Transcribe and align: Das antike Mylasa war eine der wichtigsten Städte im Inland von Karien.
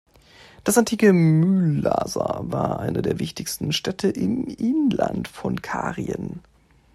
Das 0.63 0.79
antike 0.79 1.13
Mylasa 1.13 2.39
war 2.45 2.79
eine 2.79 3.03
der 3.03 3.19
wichtigsten 3.19 3.71
Städte 3.71 4.07
im 4.07 4.47
Inland 4.47 5.27
von 5.27 5.61
Karien. 5.61 6.41